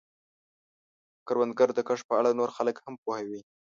[1.27, 3.41] کروندګر د کښت په اړه نور خلک هم پوهوي